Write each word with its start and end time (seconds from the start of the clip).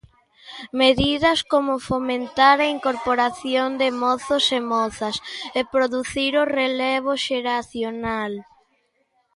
Medidas 0.81 1.39
como 1.51 1.73
fomentar 1.89 2.57
a 2.61 2.71
incorporación 2.75 3.69
de 3.81 3.87
mozos 4.03 4.45
e 4.57 4.59
mozas 4.73 5.15
e 5.59 5.61
producir 5.73 6.31
o 6.43 6.49
relevo 6.59 7.11
xeracional. 7.25 8.33